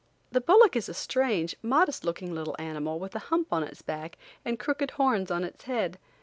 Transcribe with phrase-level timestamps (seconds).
[0.31, 4.17] The bullock is a strange, modest looking little animal with a hump on its back
[4.43, 5.99] and crooked horns on its head.